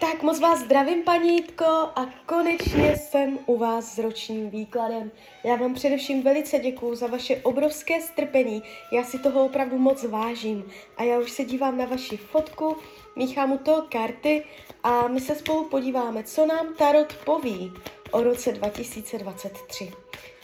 [0.00, 5.10] Tak moc vás zdravím, paní Jitko, a konečně jsem u vás s ročním výkladem.
[5.44, 10.64] Já vám především velice děkuju za vaše obrovské strpení, já si toho opravdu moc vážím.
[10.96, 12.76] A já už se dívám na vaši fotku,
[13.16, 14.44] míchám u toho karty
[14.82, 17.72] a my se spolu podíváme, co nám Tarot poví
[18.10, 19.92] o roce 2023.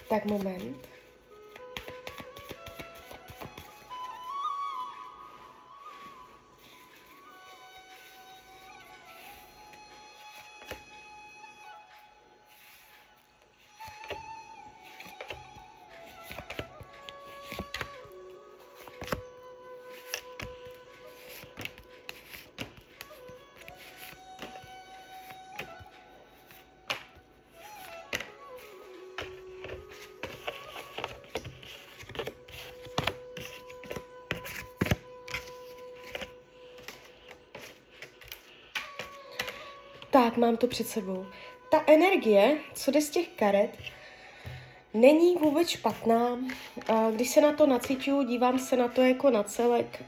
[0.09, 0.96] Tak moment.
[40.27, 41.27] Tak, mám to před sebou.
[41.71, 43.71] Ta energie, co jde z těch karet,
[44.95, 46.39] není vůbec špatná.
[47.15, 50.03] Když se na to nacítuju, dívám se na to jako na celek.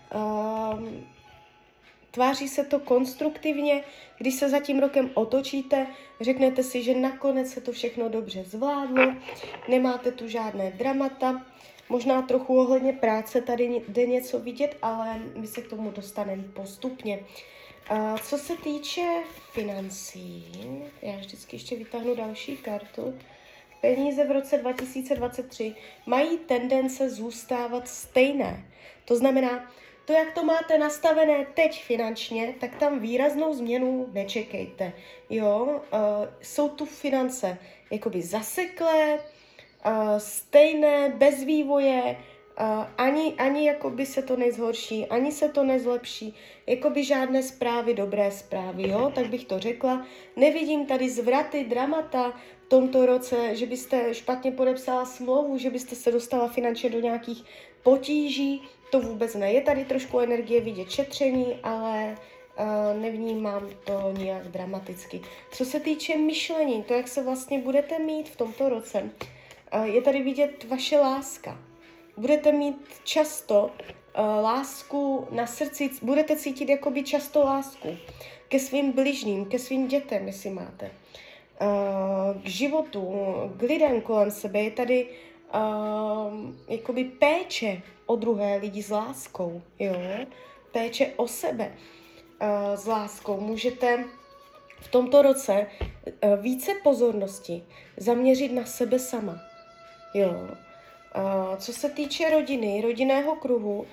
[2.11, 3.85] Tváří se to konstruktivně,
[4.19, 5.87] když se za tím rokem otočíte,
[6.21, 9.15] řeknete si, že nakonec se to všechno dobře zvládlo,
[9.69, 11.47] nemáte tu žádné dramata,
[11.89, 17.21] možná trochu ohledně práce tady jde něco vidět, ale my se k tomu dostaneme postupně.
[17.89, 19.23] A co se týče
[19.53, 20.45] financí,
[21.03, 23.19] já vždycky ještě vytáhnu další kartu.
[23.81, 25.75] Peníze v roce 2023
[26.07, 28.65] mají tendence zůstávat stejné.
[29.05, 29.71] To znamená,
[30.05, 34.93] to, jak to máte nastavené teď finančně, tak tam výraznou změnu nečekejte.
[35.31, 35.99] Jo, uh,
[36.41, 37.59] jsou tu finance
[37.91, 39.19] jakoby zaseklé,
[39.87, 42.17] uh, stejné, bez vývoje,
[42.99, 46.35] ani, ani jakoby se to nezhorší, ani se to nezlepší,
[46.67, 50.07] jakoby žádné zprávy, dobré zprávy, jo, tak bych to řekla.
[50.37, 52.33] Nevidím tady zvraty, dramata
[52.67, 57.45] v tomto roce, že byste špatně podepsala smlouvu, že byste se dostala finančně do nějakých
[57.83, 59.53] potíží, to vůbec ne.
[59.53, 62.17] Je tady trošku energie vidět šetření, ale
[62.59, 65.21] uh, nevnímám to nijak dramaticky.
[65.53, 69.11] Co se týče myšlení, to, jak se vlastně budete mít v tomto roce,
[69.75, 71.68] uh, je tady vidět vaše láska
[72.19, 77.97] budete mít často uh, lásku na srdci, budete cítit jakoby často lásku
[78.49, 80.91] ke svým bližním, ke svým dětem, jestli máte.
[81.61, 83.15] Uh, k životu,
[83.57, 84.59] k lidem kolem sebe.
[84.61, 85.07] Je tady
[85.55, 86.33] uh,
[86.69, 89.95] jakoby péče o druhé lidi s láskou, jo?
[90.73, 93.41] Péče o sebe uh, s láskou.
[93.41, 94.05] Můžete
[94.81, 95.67] v tomto roce
[96.41, 97.63] více pozornosti
[97.97, 99.41] zaměřit na sebe sama,
[100.15, 100.49] jo?
[101.57, 103.87] Co se týče rodiny, rodinného kruhu,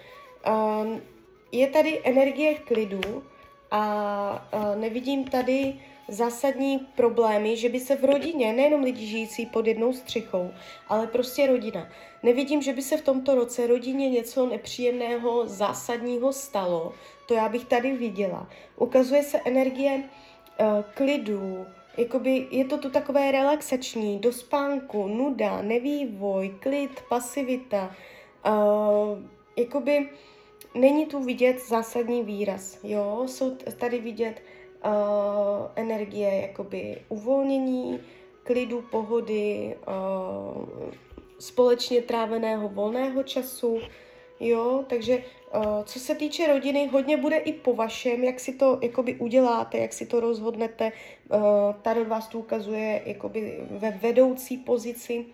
[1.52, 3.24] je tady energie klidu
[3.72, 9.94] a nevidím tady zásadní problémy, že by se v rodině, nejenom lidi žijící pod jednou
[9.94, 10.52] střechou,
[10.88, 11.88] ale prostě rodina.
[12.24, 16.94] Nevidím, že by se v tomto roce rodině něco nepříjemného, zásadního stalo.
[17.28, 18.50] To já bych tady viděla.
[18.78, 20.04] Ukazuje se energie
[20.94, 21.66] klidu,
[21.98, 27.96] Jakoby je to tu takové relaxační, do spánku, nuda, nevývoj, klid, pasivita.
[28.48, 29.20] Uh,
[29.58, 30.10] jakoby
[30.76, 34.42] není tu vidět zásadní výraz, jo, jsou tady vidět
[34.86, 34.92] uh,
[35.76, 38.00] energie jakoby uvolnění,
[38.44, 40.66] klidu, pohody, uh,
[41.40, 43.80] společně tráveného volného času,
[44.40, 45.24] Jo, takže
[45.84, 49.94] co se týče rodiny, hodně bude i po vašem, jak si to jakoby uděláte, jak
[49.94, 50.92] si to rozhodnete.
[51.82, 55.26] Tarot vás tu ukazuje jakoby ve vedoucí pozici,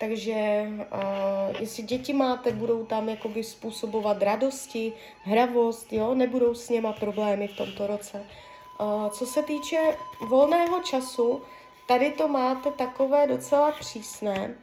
[0.00, 0.66] takže
[1.60, 7.56] jestli děti máte, budou tam jakoby způsobovat radosti, hravost, jo, nebudou s něma problémy v
[7.56, 8.26] tomto roce.
[9.10, 9.96] Co se týče
[10.28, 11.42] volného času,
[11.88, 14.54] tady to máte takové docela přísné,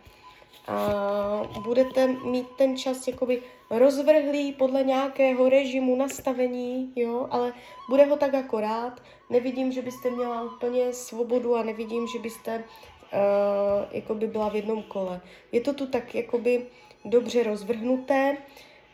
[0.67, 7.53] a budete mít ten čas jakoby rozvrhlý podle nějakého režimu, nastavení, jo, ale
[7.89, 9.01] bude ho tak akorát.
[9.29, 12.63] Nevidím, že byste měla úplně svobodu a nevidím, že byste uh,
[13.91, 15.21] jakoby byla v jednom kole.
[15.51, 16.65] Je to tu tak jakoby
[17.05, 18.37] dobře rozvrhnuté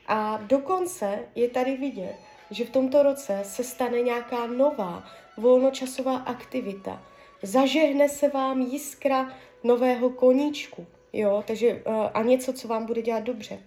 [0.07, 2.15] a dokonce je tady vidět,
[2.51, 5.03] že v tomto roce se stane nějaká nová
[5.37, 7.03] volnočasová aktivita.
[7.41, 9.33] Zažehne se vám jiskra
[9.63, 13.55] nového koníčku, jo, takže uh, a něco, co vám bude dělat dobře.
[13.55, 13.61] Uh,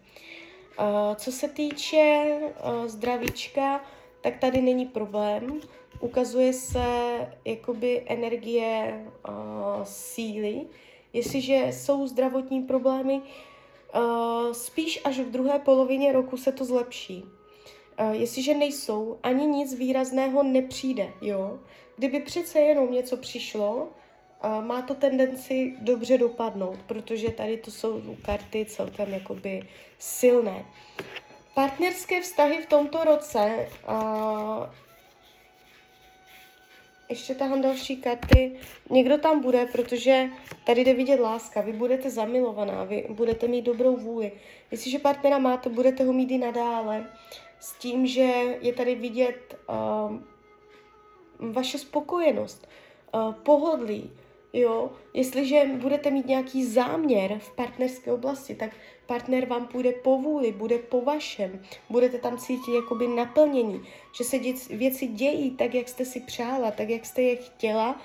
[1.17, 3.81] co se týče uh, zdravíčka,
[4.21, 5.61] tak tady není problém.
[6.01, 6.85] Ukazuje se
[7.45, 9.35] jakoby energie uh,
[9.85, 10.67] síly.
[11.13, 13.23] Jestliže jsou zdravotní problémy,
[14.53, 17.25] spíš až v druhé polovině roku se to zlepší.
[18.13, 21.59] Jestliže nejsou, ani nic výrazného nepřijde, jo.
[21.97, 23.89] Kdyby přece jenom něco přišlo,
[24.61, 29.63] má to tendenci dobře dopadnout, protože tady to jsou karty celkem jakoby
[29.99, 30.65] silné.
[31.55, 34.67] Partnerské vztahy v tomto roce uh,
[37.09, 38.53] ještě tahám další karty.
[38.91, 40.29] Někdo tam bude, protože
[40.65, 41.61] tady jde vidět láska.
[41.61, 44.33] Vy budete zamilovaná, vy budete mít dobrou vůli.
[44.71, 47.07] Jestliže partnera máte, budete ho mít i nadále.
[47.61, 48.23] S tím, že
[48.61, 50.17] je tady vidět uh,
[51.53, 52.69] vaše spokojenost,
[53.15, 54.11] uh, pohodlí,
[54.57, 58.71] Jo, jestliže budete mít nějaký záměr v partnerské oblasti, tak
[59.07, 63.83] partner vám půjde po vůli, bude po vašem, budete tam cítit jakoby naplnění,
[64.19, 68.01] že se děc, věci dějí tak, jak jste si přála, tak, jak jste je chtěla.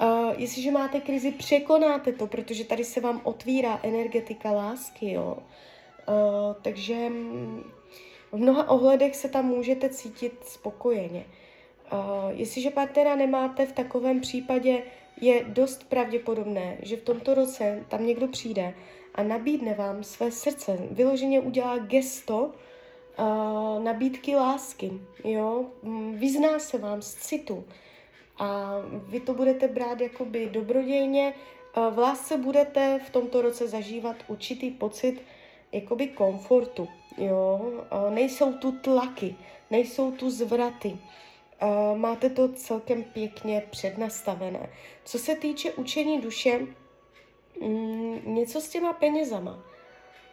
[0.00, 5.36] Uh, jestliže máte krizi, překonáte to, protože tady se vám otvírá energetika lásky, jo.
[5.36, 7.08] Uh, takže
[8.32, 11.26] v mnoha ohledech se tam můžete cítit spokojeně.
[11.92, 11.98] Uh,
[12.30, 14.82] jestliže partnera nemáte, v takovém případě
[15.20, 18.74] je dost pravděpodobné, že v tomto roce tam někdo přijde
[19.14, 22.52] a nabídne vám své srdce, vyloženě udělá gesto
[23.18, 24.92] uh, nabídky lásky,
[25.24, 27.64] jo, mm, vyzná se vám z citu.
[28.38, 28.72] A
[29.08, 31.34] vy to budete brát jakoby dobrodějně,
[31.76, 35.22] uh, v lásce budete v tomto roce zažívat určitý pocit
[35.72, 39.36] jakoby komfortu, jo, uh, nejsou tu tlaky,
[39.70, 40.98] nejsou tu zvraty,
[41.94, 44.70] Máte to celkem pěkně přednastavené.
[45.04, 46.60] Co se týče učení duše,
[47.60, 49.58] mm, něco s těma penězama.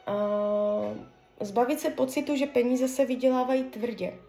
[0.08, 0.98] Uh,
[1.40, 4.20] zbavit se pocitu, že peníze se vydělávají tvrdě.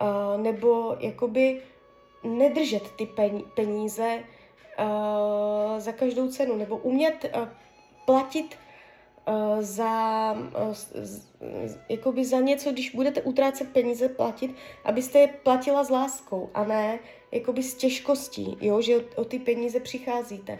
[0.00, 1.62] Uh, nebo jakoby
[2.24, 3.08] nedržet ty
[3.54, 4.24] peníze
[4.78, 6.56] uh, za každou cenu.
[6.56, 7.48] Nebo umět uh,
[8.06, 8.58] platit
[9.60, 10.74] za, uh,
[11.88, 14.54] jakoby za něco, když budete utrácet peníze platit,
[14.84, 16.98] abyste je platila s láskou a ne
[17.32, 20.58] jakoby s těžkostí, jo, že o, o ty peníze přicházíte.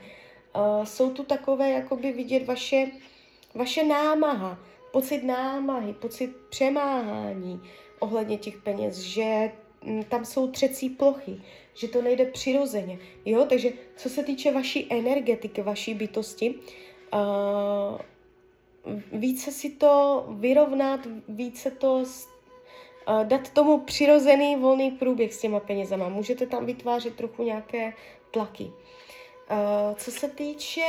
[0.56, 2.86] Uh, jsou tu takové, jakoby vidět vaše,
[3.54, 4.58] vaše námaha,
[4.92, 7.60] pocit námahy, pocit přemáhání
[7.98, 11.40] ohledně těch peněz, že m, tam jsou třecí plochy,
[11.74, 16.54] že to nejde přirozeně, jo, takže co se týče vaší energetiky, vaší bytosti,
[17.14, 17.98] uh,
[19.12, 22.04] více si to vyrovnat, více to
[23.22, 26.08] dát tomu přirozený volný průběh s těma penězama.
[26.08, 27.92] Můžete tam vytvářet trochu nějaké
[28.30, 28.70] tlaky.
[29.96, 30.82] Co se týče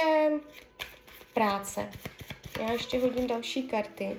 [1.33, 1.89] práce,
[2.61, 4.17] já ještě hodím další karty.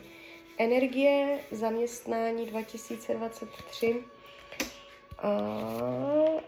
[0.59, 3.97] Energie zaměstnání 2023.
[5.25, 6.41] Uh,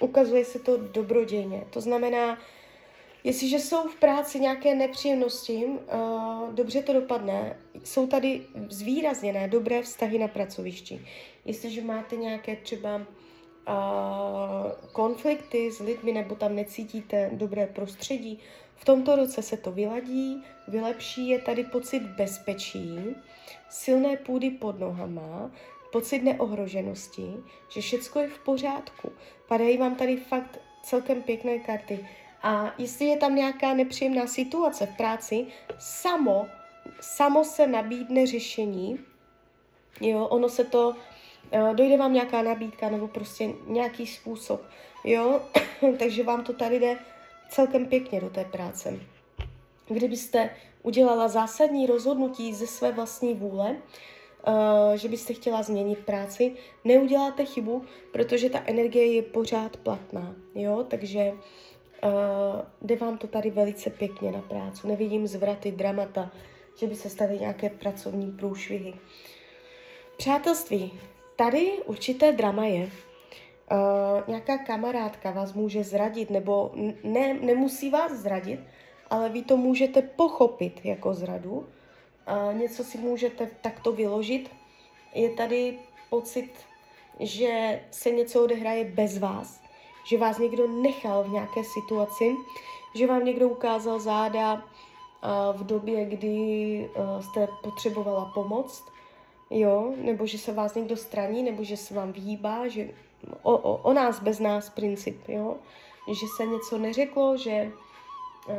[0.00, 1.64] ukazuje se to dobrodějně.
[1.70, 2.38] To znamená,
[3.28, 7.56] Jestliže jsou v práci nějaké nepříjemnosti, uh, dobře to dopadne.
[7.84, 11.06] Jsou tady zvýrazněné dobré vztahy na pracovišti.
[11.44, 13.04] Jestliže máte nějaké třeba uh,
[14.92, 18.38] konflikty s lidmi nebo tam necítíte dobré prostředí,
[18.76, 22.98] v tomto roce se to vyladí, vylepší, je tady pocit bezpečí,
[23.70, 25.50] silné půdy pod nohama,
[25.92, 27.34] pocit neohroženosti,
[27.68, 29.12] že všechno je v pořádku.
[29.48, 32.06] Padají vám tady fakt celkem pěkné karty.
[32.42, 35.46] A jestli je tam nějaká nepříjemná situace v práci,
[35.78, 36.46] samo,
[37.00, 38.98] samo se nabídne řešení,
[40.00, 40.94] jo, ono se to,
[41.52, 44.62] eh, dojde vám nějaká nabídka nebo prostě nějaký způsob,
[45.04, 45.42] jo,
[45.98, 46.98] takže vám to tady jde
[47.50, 49.00] celkem pěkně do té práce.
[49.88, 50.50] Kdybyste
[50.82, 53.76] udělala zásadní rozhodnutí ze své vlastní vůle,
[54.46, 56.52] Uh, že byste chtěla změnit práci,
[56.84, 61.32] neuděláte chybu, protože ta energie je pořád platná, jo, takže
[62.04, 62.10] Uh,
[62.82, 64.86] jde vám to tady velice pěkně na práci.
[64.86, 66.30] Nevidím zvraty, dramata,
[66.80, 68.94] že by se staly nějaké pracovní průšvihy.
[70.16, 70.92] Přátelství.
[71.36, 72.82] Tady určité drama je.
[72.84, 72.90] Uh,
[74.28, 76.72] nějaká kamarádka vás může zradit, nebo
[77.04, 78.60] ne, nemusí vás zradit,
[79.10, 81.52] ale vy to můžete pochopit jako zradu.
[81.52, 84.50] Uh, něco si můžete takto vyložit.
[85.14, 85.78] Je tady
[86.10, 86.50] pocit,
[87.20, 89.67] že se něco odehraje bez vás
[90.08, 92.36] že vás někdo nechal v nějaké situaci,
[92.94, 94.62] že vám někdo ukázal záda
[95.52, 98.84] v době, kdy jste potřebovala pomoc,
[99.50, 102.88] jo, nebo že se vás někdo straní, nebo že se vám vyhýbá, že
[103.42, 105.56] o, o, o nás bez nás princip, jo,
[106.08, 107.72] že se něco neřeklo, že
[108.48, 108.54] uh,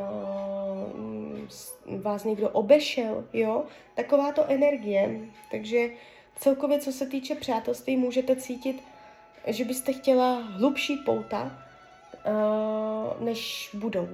[2.00, 3.64] vás někdo obešel, jo,
[3.94, 5.90] taková to energie, takže
[6.36, 8.82] celkově, co se týče přátelství, můžete cítit
[9.46, 11.64] že byste chtěla hlubší pouta,
[12.26, 14.08] uh, než budou.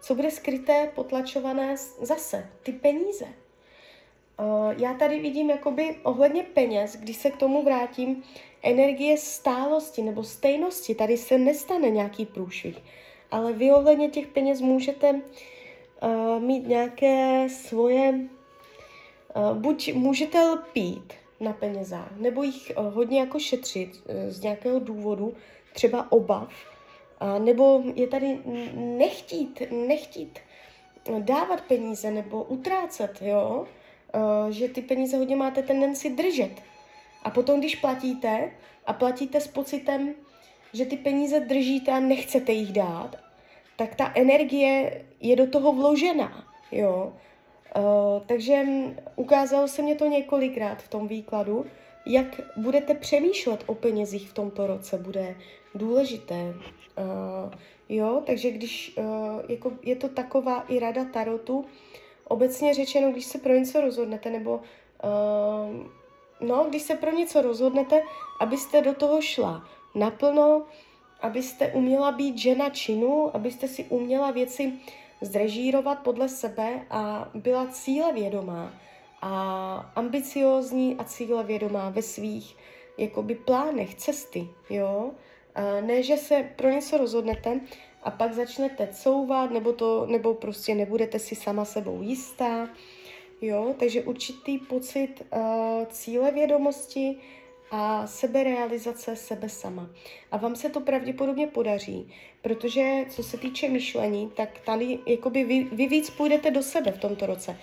[0.00, 2.50] Co bude skryté, potlačované zase?
[2.62, 3.24] Ty peníze.
[3.24, 8.22] Uh, já tady vidím jakoby ohledně peněz, když se k tomu vrátím,
[8.62, 10.94] energie stálosti nebo stejnosti.
[10.94, 12.78] Tady se nestane nějaký průšvih.
[13.30, 21.52] Ale vy ohledně těch peněz můžete uh, mít nějaké svoje, uh, buď můžete lpít na
[21.52, 25.34] penězách, nebo jich uh, hodně jako šetřit uh, z nějakého důvodu,
[25.72, 26.52] třeba obav,
[27.38, 28.38] nebo je tady
[28.74, 30.38] nechtít, nechtít
[31.18, 33.66] dávat peníze nebo utrácet, jo?
[34.14, 36.52] Uh, že ty peníze hodně máte tendenci držet.
[37.22, 38.50] A potom, když platíte
[38.86, 40.14] a platíte s pocitem,
[40.72, 43.16] že ty peníze držíte a nechcete jich dát,
[43.76, 47.12] tak ta energie je do toho vložená, jo.
[47.76, 48.64] Uh, takže
[49.16, 51.66] ukázalo se mě to několikrát v tom výkladu,
[52.06, 55.36] jak budete přemýšlet o penězích v tomto roce, bude
[55.74, 56.34] důležité.
[56.34, 57.52] Uh,
[57.88, 59.04] jo, takže když uh,
[59.48, 61.64] jako je to taková i rada tarotu,
[62.28, 68.02] obecně řečeno, když se pro něco rozhodnete, nebo uh, no, když se pro něco rozhodnete,
[68.40, 69.62] abyste do toho šla
[69.94, 70.62] naplno,
[71.20, 74.72] abyste uměla být žena činu, abyste si uměla věci
[75.20, 78.72] zrežírovat podle sebe a byla cílevědomá
[79.22, 82.56] a ambiciózní a cílevědomá ve svých
[82.98, 85.10] jakoby plánech, cesty, jo.
[85.54, 87.60] A ne, že se pro něco rozhodnete
[88.02, 92.68] a pak začnete couvat, nebo, to, nebo prostě nebudete si sama sebou jistá,
[93.40, 93.74] jo.
[93.78, 95.40] Takže určitý pocit uh,
[95.88, 97.16] cílevědomosti,
[97.70, 99.90] a seberealizace sebe sama.
[100.30, 105.64] A vám se to pravděpodobně podaří, protože co se týče myšlení, tak tady jakoby vy,
[105.64, 107.56] vy víc půjdete do sebe v tomto roce.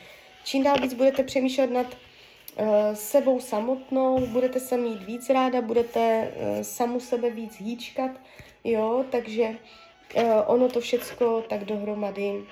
[0.44, 6.32] Čím dál víc budete přemýšlet nad uh, sebou samotnou, budete se mít víc ráda, budete
[6.36, 8.12] uh, samu sebe víc hýčkat,
[8.64, 12.44] jo, takže uh, ono to všecko tak dohromady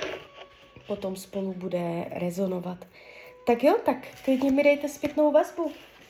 [0.88, 2.77] potom spolu bude rezonovat.
[3.45, 5.72] Tak jo, tak klidně mi dejte zpětnou vazbu